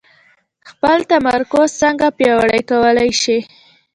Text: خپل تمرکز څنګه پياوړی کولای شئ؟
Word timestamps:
خپل 0.69 0.97
تمرکز 1.11 1.69
څنګه 1.81 2.07
پياوړی 2.17 2.61
کولای 2.69 3.09
شئ؟ 3.21 3.39